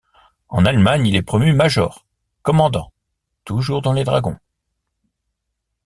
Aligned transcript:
En 0.49 0.65
Allemagne, 0.65 1.05
il 1.05 1.15
est 1.15 1.21
promu 1.21 1.53
Major, 1.53 2.07
commandant, 2.41 2.91
toujours 3.45 3.83
dans 3.83 3.93
les 3.93 4.03
Dragons. 4.03 4.39